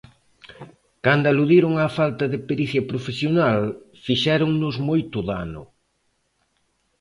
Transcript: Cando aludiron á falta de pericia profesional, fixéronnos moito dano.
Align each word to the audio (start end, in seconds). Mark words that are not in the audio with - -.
Cando 1.05 1.25
aludiron 1.27 1.73
á 1.83 1.87
falta 1.99 2.25
de 2.33 2.39
pericia 2.49 2.83
profesional, 2.91 3.59
fixéronnos 4.05 4.75
moito 4.89 5.17
dano. 5.31 5.63